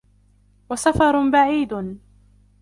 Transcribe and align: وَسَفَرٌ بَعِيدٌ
وَسَفَرٌ 0.69 1.29
بَعِيدٌ 1.31 1.99